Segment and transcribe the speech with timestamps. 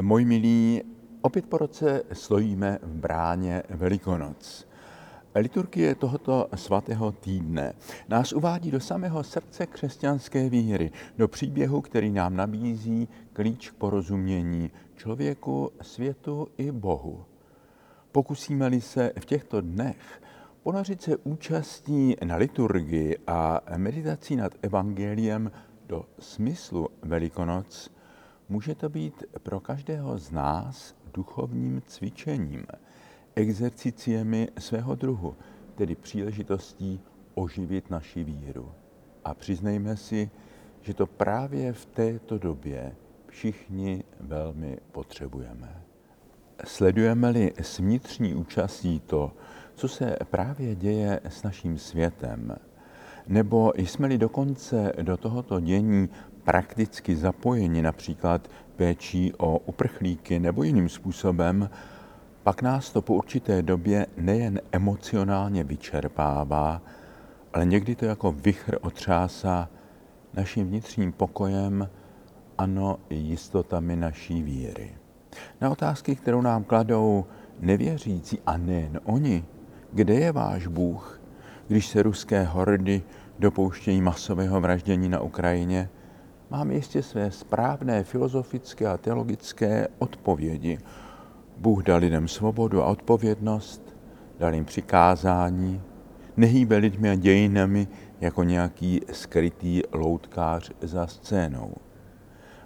[0.00, 0.82] Moji milí,
[1.22, 4.68] opět po roce stojíme v bráně Velikonoc.
[5.34, 7.72] Liturgie tohoto svatého týdne
[8.08, 14.70] nás uvádí do samého srdce křesťanské víry, do příběhu, který nám nabízí klíč k porozumění
[14.96, 17.24] člověku, světu i Bohu.
[18.12, 20.22] Pokusíme-li se v těchto dnech
[20.62, 25.52] ponořit se účastí na liturgii a meditací nad evangeliem
[25.86, 27.90] do smyslu Velikonoc,
[28.50, 32.66] může to být pro každého z nás duchovním cvičením,
[33.34, 35.36] exerciciemi svého druhu,
[35.74, 37.00] tedy příležitostí
[37.34, 38.72] oživit naši víru.
[39.24, 40.30] A přiznejme si,
[40.80, 45.82] že to právě v této době všichni velmi potřebujeme.
[46.64, 49.32] Sledujeme-li s vnitřní účastí to,
[49.74, 52.56] co se právě děje s naším světem,
[53.28, 56.08] nebo jsme-li dokonce do tohoto dění
[56.50, 61.70] prakticky zapojeni například péčí o uprchlíky nebo jiným způsobem,
[62.42, 66.82] pak nás to po určité době nejen emocionálně vyčerpává,
[67.52, 69.68] ale někdy to jako vychr otřásá
[70.34, 71.88] naším vnitřním pokojem,
[72.58, 74.94] ano jistotami naší víry.
[75.60, 77.24] Na otázky, kterou nám kladou
[77.60, 79.44] nevěřící a nejen oni,
[79.92, 81.20] kde je váš Bůh,
[81.68, 83.02] když se ruské hordy
[83.38, 85.88] dopouštějí masového vraždění na Ukrajině,
[86.50, 90.78] mám jistě své správné filozofické a teologické odpovědi.
[91.56, 93.96] Bůh dal lidem svobodu a odpovědnost,
[94.38, 95.82] dal jim přikázání,
[96.36, 97.88] nehýbe lidmi a dějinami
[98.20, 101.74] jako nějaký skrytý loutkář za scénou.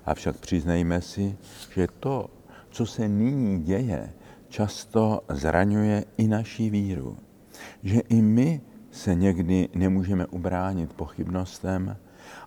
[0.05, 1.37] Avšak přiznejme si,
[1.75, 2.31] že to,
[2.71, 4.13] co se nyní děje,
[4.49, 7.17] často zraňuje i naší víru.
[7.83, 11.97] Že i my se někdy nemůžeme ubránit pochybnostem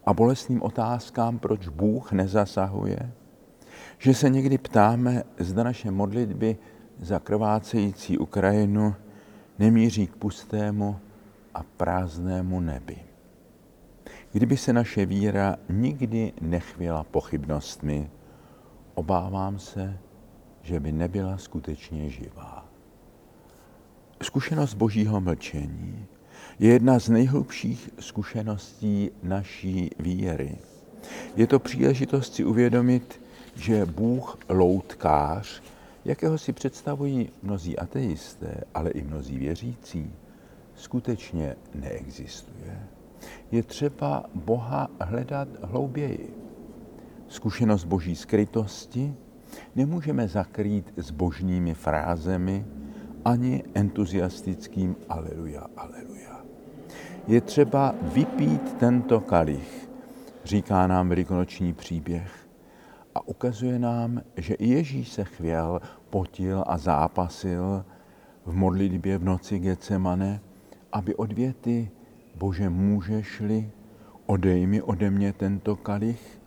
[0.05, 3.11] a bolestným otázkám, proč Bůh nezasahuje.
[3.97, 6.57] Že se někdy ptáme, zda naše modlitby
[6.99, 8.95] za krvácející Ukrajinu
[9.59, 10.99] nemíří k pustému
[11.53, 12.97] a prázdnému nebi.
[14.31, 18.09] Kdyby se naše víra nikdy nechvěla pochybnostmi,
[18.93, 19.97] obávám se,
[20.61, 22.65] že by nebyla skutečně živá.
[24.23, 26.07] Zkušenost božího mlčení
[26.59, 30.57] je jedna z nejhlubších zkušeností naší víry.
[31.35, 33.21] Je to příležitost si uvědomit,
[33.55, 35.61] že Bůh loutkář,
[36.05, 40.11] jakého si představují mnozí ateisté, ale i mnozí věřící,
[40.75, 42.79] skutečně neexistuje.
[43.51, 46.33] Je třeba Boha hledat hlouběji.
[47.27, 49.13] Zkušenost boží skrytosti
[49.75, 52.65] nemůžeme zakrýt zbožnými frázemi
[53.27, 56.41] ani entuziastickým aleluja, aleluja.
[57.27, 59.89] Je třeba vypít tento kalich,
[60.43, 62.47] říká nám velikonoční příběh
[63.15, 67.85] a ukazuje nám, že i Ježíš se chvěl, potil a zápasil
[68.45, 70.41] v modlitbě v noci Getsemane,
[70.91, 71.91] aby odvěty
[72.35, 73.71] Bože můžeš-li,
[74.25, 76.41] odej mi ode mě tento kalich,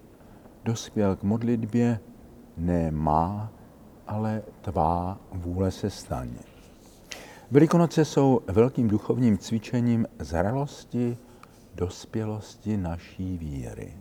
[0.65, 2.01] dospěl k modlitbě
[2.57, 3.53] ne má,
[4.07, 6.50] ale tvá vůle se stane.
[7.53, 11.17] Velikonoce jsou velkým duchovním cvičením zralosti,
[11.75, 13.95] dospělosti naší víry.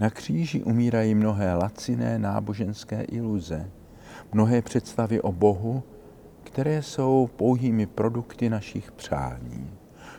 [0.00, 3.70] Na kříži umírají mnohé laciné náboženské iluze,
[4.32, 5.82] mnohé představy o Bohu,
[6.44, 9.70] které jsou pouhými produkty našich přání.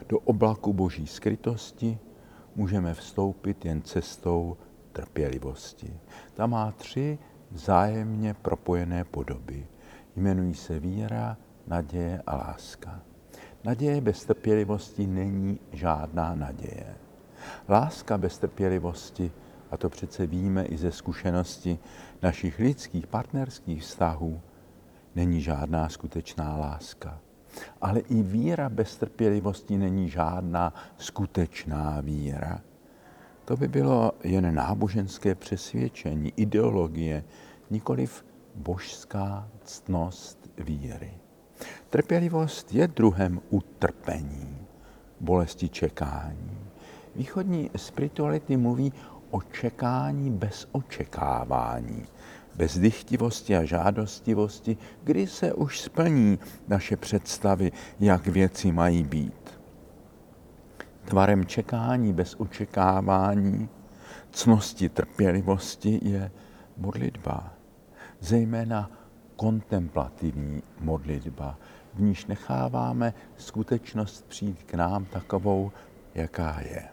[0.10, 2.00] Do oblaku boží skrytosti
[2.56, 4.58] můžeme vstoupit jen cestou
[4.92, 5.94] trpělivosti.
[6.34, 7.20] Ta má tři
[7.52, 9.68] vzájemně propojené podoby.
[10.16, 11.38] Jmenují se víra,
[11.72, 13.00] naděje a láska.
[13.64, 16.96] Naděje bez trpělivosti není žádná naděje.
[17.70, 19.32] Láska bez trpělivosti,
[19.72, 21.80] a to přece víme i ze zkušenosti
[22.22, 24.42] našich lidských partnerských vztahů,
[25.16, 27.20] není žádná skutečná láska.
[27.82, 32.62] Ale i víra bez trpělivosti není žádná skutečná víra.
[33.46, 37.24] To by bylo jen náboženské přesvědčení, ideologie,
[37.70, 38.26] nikoliv
[38.56, 41.12] božská ctnost víry.
[41.92, 44.58] Trpělivost je druhem utrpení,
[45.20, 46.58] bolesti čekání.
[47.16, 48.94] Východní spirituality mluví
[49.32, 52.06] o čekání bez očekávání,
[52.56, 59.60] bez dychtivosti a žádostivosti, kdy se už splní naše představy, jak věci mají být.
[61.06, 63.70] Tvarem čekání bez očekávání,
[64.32, 66.32] cnosti trpělivosti je
[66.78, 67.54] modlitba,
[68.20, 68.92] zejména
[69.36, 71.58] kontemplativní modlitba,
[71.94, 75.72] v níž necháváme skutečnost přijít k nám takovou,
[76.16, 76.84] jaká je.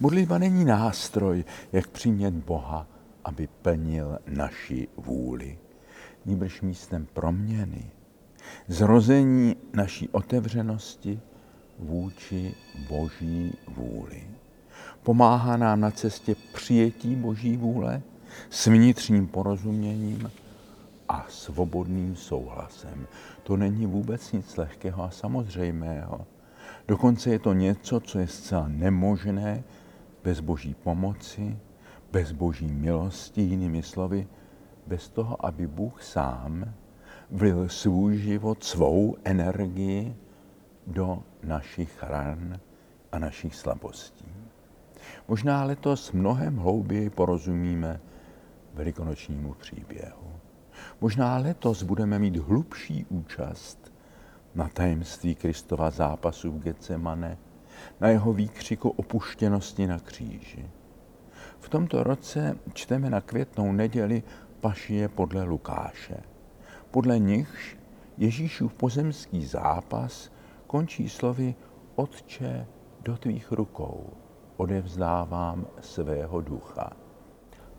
[0.00, 2.86] Modlitba není nástroj, jak přimět Boha,
[3.24, 5.58] aby plnil naši vůli.
[6.26, 7.90] nýbrž místem proměny,
[8.68, 11.20] zrození naší otevřenosti
[11.78, 12.54] vůči
[12.88, 14.22] Boží vůli.
[15.02, 18.02] Pomáhá nám na cestě přijetí Boží vůle
[18.50, 20.30] s vnitřním porozuměním
[21.12, 23.06] a svobodným souhlasem.
[23.42, 26.26] To není vůbec nic lehkého a samozřejmého.
[26.88, 29.64] Dokonce je to něco, co je zcela nemožné
[30.24, 31.58] bez boží pomoci,
[32.12, 34.28] bez boží milosti, jinými slovy,
[34.86, 36.74] bez toho, aby Bůh sám
[37.30, 40.16] vlil svůj život, svou energii
[40.86, 42.60] do našich ran
[43.12, 44.28] a našich slabostí.
[45.28, 48.00] Možná letos mnohem hlouběji porozumíme
[48.74, 50.41] velikonočnímu příběhu.
[51.00, 53.92] Možná letos budeme mít hlubší účast
[54.54, 57.38] na tajemství Kristova zápasu v Getsemane,
[58.00, 60.70] na jeho výkřiku opuštěnosti na kříži.
[61.60, 64.22] V tomto roce čteme na květnou neděli
[64.60, 66.16] pašie podle Lukáše.
[66.90, 67.76] Podle nichž
[68.16, 70.32] Ježíšův pozemský zápas
[70.66, 71.54] končí slovy
[71.94, 72.66] Otče,
[73.00, 74.10] do tvých rukou
[74.56, 77.01] odevzdávám svého ducha.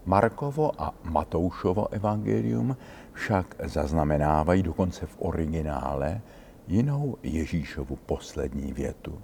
[0.05, 2.77] Markovo a Matoušovo evangelium
[3.13, 6.21] však zaznamenávají dokonce v originále
[6.67, 9.21] jinou Ježíšovu poslední větu,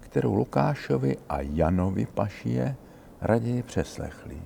[0.00, 2.76] kterou Lukášovi a Janovi Pašie
[3.20, 4.36] raději přeslechli.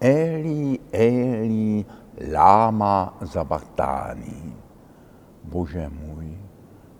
[0.00, 1.84] Eli, Eli,
[2.32, 4.54] láma zabatáný.
[5.44, 6.38] Bože můj,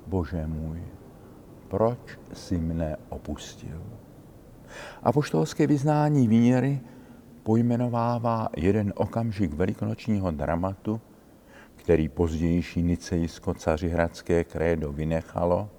[0.06, 0.82] Bože můj,
[1.68, 3.82] proč si mne opustil?
[5.02, 6.80] A poštolské vyznání víry
[7.46, 11.00] pojmenovává jeden okamžik velikonočního dramatu,
[11.76, 15.70] který pozdější nicejsko cařihradské krédo vynechalo,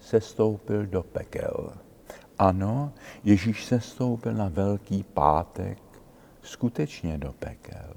[0.00, 1.72] sestoupil do pekel.
[2.38, 2.92] Ano,
[3.24, 5.78] Ježíš sestoupil na Velký pátek
[6.42, 7.94] skutečně do pekel.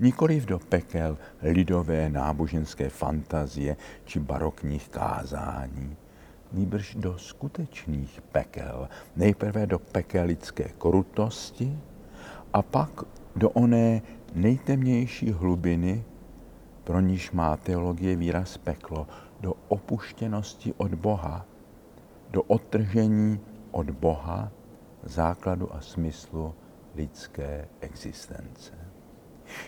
[0.00, 5.96] Nikoliv do pekel lidové náboženské fantazie či barokních kázání,
[6.52, 8.88] nýbrž do skutečných pekel.
[9.16, 11.78] Nejprve do pekel lidské krutosti
[12.52, 12.90] a pak
[13.36, 14.02] do oné
[14.34, 16.04] nejtemnější hlubiny,
[16.84, 19.06] pro níž má teologie výraz peklo,
[19.40, 21.46] do opuštěnosti od Boha,
[22.30, 23.40] do odtržení
[23.70, 24.50] od Boha,
[25.02, 26.54] základu a smyslu
[26.94, 28.72] lidské existence.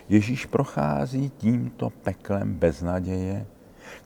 [0.09, 3.47] Ježíš prochází tímto peklem beznaděje,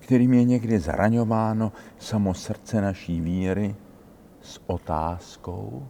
[0.00, 3.76] kterým je někdy zraňováno samo srdce naší víry
[4.43, 5.88] s otázkou,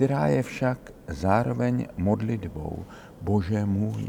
[0.00, 2.84] která je však zároveň modlitbou.
[3.20, 4.08] Bože můj,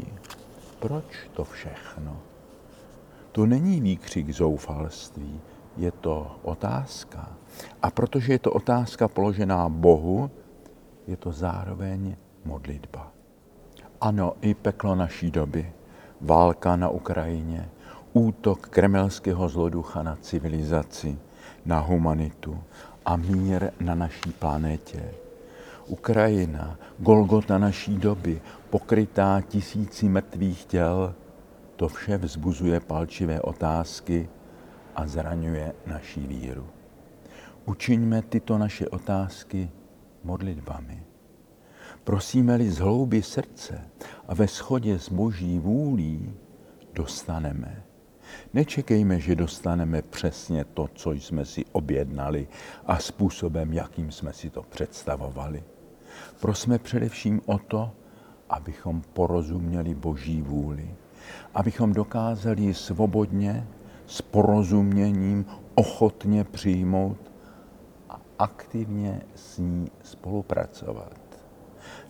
[0.78, 2.16] proč to všechno?
[3.32, 5.40] To není výkřik zoufalství,
[5.76, 7.28] je to otázka.
[7.82, 10.30] A protože je to otázka položená Bohu,
[11.06, 13.12] je to zároveň modlitba.
[14.00, 15.72] Ano, i peklo naší doby,
[16.20, 17.68] válka na Ukrajině,
[18.12, 21.18] útok kremelského zloducha na civilizaci,
[21.64, 22.58] na humanitu
[23.04, 25.21] a mír na naší planetě.
[25.92, 28.40] Ukrajina, Golgota naší doby,
[28.70, 31.14] pokrytá tisíci mrtvých těl,
[31.76, 34.28] to vše vzbuzuje palčivé otázky
[34.96, 36.66] a zraňuje naší víru.
[37.68, 39.70] Učiňme tyto naše otázky
[40.24, 41.02] modlitbami.
[42.04, 43.84] Prosíme-li z hlouby srdce
[44.28, 46.32] a ve shodě s boží vůlí,
[46.92, 47.82] dostaneme.
[48.54, 52.48] Nečekejme, že dostaneme přesně to, co jsme si objednali
[52.86, 55.81] a způsobem, jakým jsme si to představovali.
[56.40, 57.90] Prosme především o to,
[58.50, 60.94] abychom porozuměli Boží vůli,
[61.54, 63.66] abychom dokázali svobodně,
[64.06, 67.32] s porozuměním, ochotně přijmout
[68.10, 71.20] a aktivně s ní spolupracovat.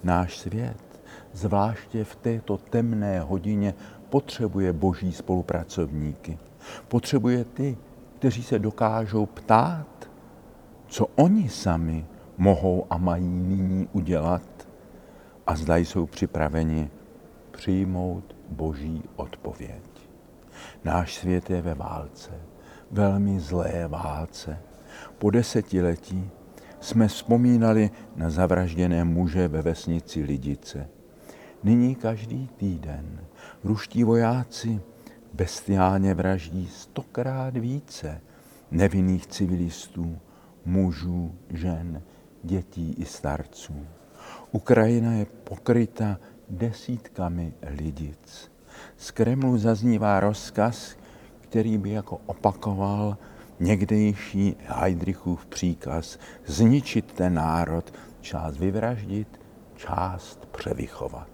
[0.05, 3.75] Náš svět, zvláště v této temné hodině,
[4.11, 6.39] potřebuje boží spolupracovníky.
[6.89, 7.77] Potřebuje ty,
[8.19, 10.11] kteří se dokážou ptát,
[10.87, 12.07] co oni sami
[12.39, 14.69] mohou a mají nyní udělat
[15.47, 16.91] a zda jsou připraveni
[17.51, 19.83] přijmout boží odpověď.
[20.85, 22.31] Náš svět je ve válce,
[22.91, 24.59] velmi zlé válce.
[25.19, 26.31] Po desetiletí
[26.81, 30.89] jsme vzpomínali na zavražděné muže ve vesnici Lidice.
[31.63, 33.25] Nyní každý týden
[33.65, 34.81] ruští vojáci
[35.33, 38.21] bestiálně vraždí stokrát více
[38.71, 40.19] nevinných civilistů,
[40.65, 42.03] mužů, žen,
[42.43, 43.87] dětí i starců.
[44.53, 46.19] Ukrajina je pokryta
[46.49, 48.51] desítkami lidic.
[48.97, 50.97] Z Kremlu zaznívá rozkaz,
[51.41, 53.19] který by jako opakoval
[53.61, 59.41] někdejší Heidrichův příkaz zničit ten národ, část vyvraždit,
[59.77, 61.29] část převychovat.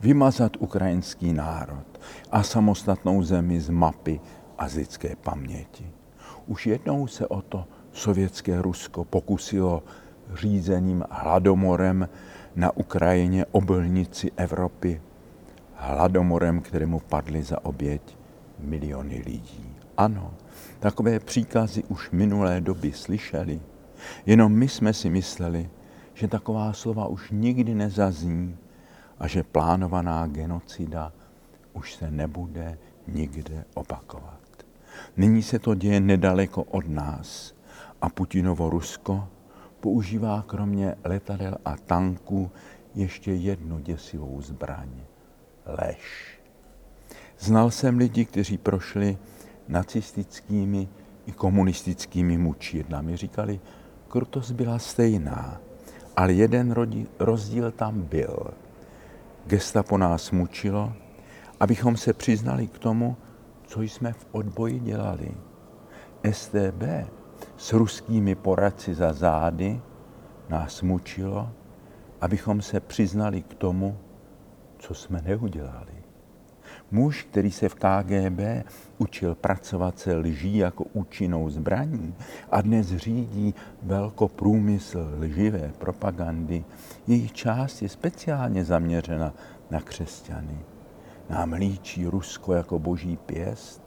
[0.00, 4.20] vymazat ukrajinský národ a samostatnou zemi z mapy
[4.58, 5.90] a z lidské paměti.
[6.46, 9.82] Už jednou se o to sovětské Rusko pokusilo
[10.34, 12.08] řízeným hladomorem
[12.56, 15.00] na Ukrajině oblnici Evropy,
[15.74, 18.16] hladomorem, kterému padly za oběť
[18.58, 19.76] miliony lidí.
[19.96, 20.34] Ano,
[20.80, 23.60] takové příkazy už minulé doby slyšeli,
[24.26, 25.70] jenom my jsme si mysleli,
[26.14, 28.56] že taková slova už nikdy nezazní
[29.18, 31.12] a že plánovaná genocida
[31.72, 34.40] už se nebude nikde opakovat.
[35.16, 37.54] Nyní se to děje nedaleko od nás
[38.02, 39.28] a Putinovo Rusko
[39.82, 42.50] používá kromě letadel a tanků
[42.94, 44.88] ještě jednu děsivou zbraň.
[45.66, 46.38] Lež.
[47.38, 49.18] Znal jsem lidi, kteří prošli
[49.68, 50.88] nacistickými
[51.26, 53.16] i komunistickými mučírnami.
[53.16, 53.60] Říkali,
[54.08, 55.60] krutost byla stejná,
[56.16, 56.74] ale jeden
[57.18, 58.54] rozdíl tam byl.
[59.46, 60.92] Gestapo nás mučilo,
[61.60, 63.16] abychom se přiznali k tomu,
[63.66, 65.34] co jsme v odboji dělali.
[66.30, 66.82] STB
[67.62, 69.80] s ruskými poradci za zády
[70.48, 71.50] nás mučilo,
[72.20, 73.98] abychom se přiznali k tomu,
[74.78, 75.94] co jsme neudělali.
[76.90, 78.66] Muž, který se v KGB
[78.98, 82.14] učil pracovat se lží jako účinnou zbraní
[82.50, 86.64] a dnes řídí velkoprůmysl lživé propagandy,
[87.06, 89.34] jejich část je speciálně zaměřena
[89.70, 90.58] na křesťany.
[91.30, 93.81] Nám líčí Rusko jako boží pěst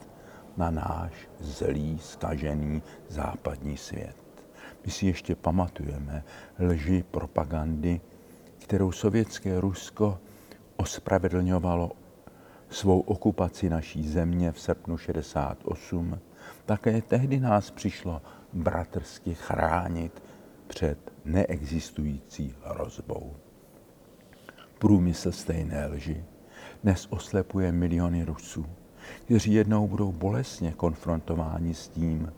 [0.57, 4.15] na náš zlý, skažený západní svět.
[4.85, 6.24] My si ještě pamatujeme
[6.59, 8.01] lži propagandy,
[8.59, 10.19] kterou sovětské Rusko
[10.77, 11.91] ospravedlňovalo
[12.69, 16.19] svou okupaci naší země v srpnu 68,
[16.65, 18.21] také tehdy nás přišlo
[18.53, 20.24] bratrsky chránit
[20.67, 23.35] před neexistující hrozbou.
[24.79, 26.25] Průmysl stejné lži
[26.83, 28.65] dnes oslepuje miliony Rusů,
[29.25, 32.33] kteří jednou budou bolestně konfrontováni s tím,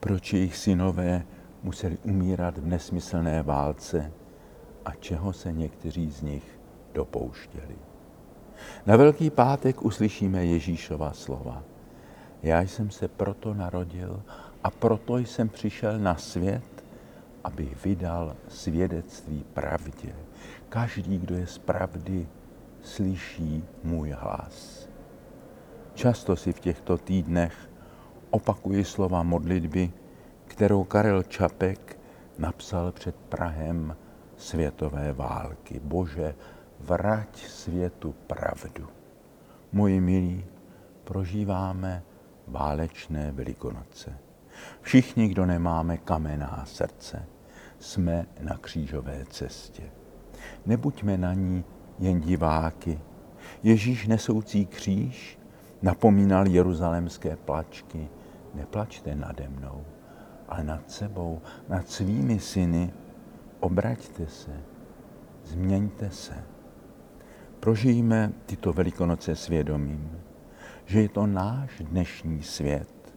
[0.00, 1.22] proč jejich synové
[1.62, 4.12] museli umírat v nesmyslné válce
[4.84, 6.60] a čeho se někteří z nich
[6.94, 7.76] dopouštěli.
[8.86, 11.62] Na Velký pátek uslyšíme Ježíšova slova.
[12.42, 14.22] Já jsem se proto narodil
[14.64, 16.84] a proto jsem přišel na svět,
[17.44, 20.14] aby vydal svědectví pravdě.
[20.68, 22.28] Každý, kdo je z pravdy,
[22.82, 24.85] slyší můj hlas.
[25.96, 27.70] Často si v těchto týdnech
[28.30, 29.92] opakuji slova modlitby,
[30.44, 31.98] kterou Karel Čapek
[32.38, 33.96] napsal před Prahem
[34.36, 35.80] světové války.
[35.84, 36.34] Bože,
[36.80, 38.88] vrať světu pravdu.
[39.72, 40.44] Moji milí,
[41.04, 42.02] prožíváme
[42.46, 44.18] válečné velikonoce.
[44.80, 47.26] Všichni, kdo nemáme kamená srdce,
[47.78, 49.82] jsme na křížové cestě.
[50.66, 51.64] Nebuďme na ní
[51.98, 53.00] jen diváky.
[53.62, 55.38] Ježíš nesoucí kříž
[55.82, 58.08] napomínal jeruzalemské plačky.
[58.54, 59.84] Neplačte nade mnou,
[60.48, 62.92] ale nad sebou, nad svými syny.
[63.60, 64.60] Obraťte se,
[65.44, 66.34] změňte se.
[67.60, 70.20] Prožijme tyto velikonoce svědomím,
[70.84, 73.14] že je to náš dnešní svět,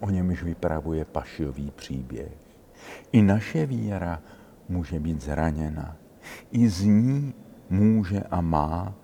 [0.00, 2.32] o němž vypravuje pašiový příběh.
[3.12, 4.22] I naše víra
[4.68, 5.96] může být zraněna.
[6.50, 7.34] I z ní
[7.70, 8.94] může a má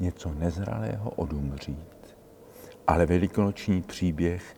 [0.00, 1.93] něco nezralého odumřít.
[2.86, 4.56] Ale velikonoční příběh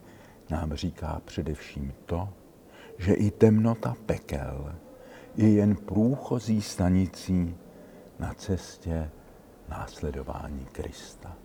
[0.50, 2.28] nám říká především to,
[2.98, 4.74] že i temnota pekel
[5.36, 7.56] je jen průchozí stanicí
[8.18, 9.10] na cestě
[9.68, 11.36] následování Krista.